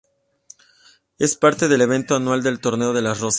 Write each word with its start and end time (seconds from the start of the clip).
Es 1.19 1.35
parte 1.35 1.67
del 1.67 1.81
evento 1.81 2.15
anual 2.15 2.41
del 2.41 2.59
Torneo 2.59 2.91
de 2.91 3.03
las 3.03 3.19
Rosas. 3.19 3.29